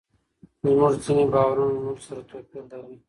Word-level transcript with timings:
زموږ 0.61 0.93
ځینې 1.03 1.23
باورونه 1.33 1.71
له 1.75 1.81
نورو 1.85 2.01
سره 2.07 2.21
توپیر 2.29 2.63
لري. 2.71 2.95